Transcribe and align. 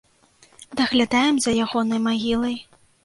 Даглядаем 0.79 1.37
за 1.45 1.51
ягонай 1.67 2.03
магілай. 2.07 2.57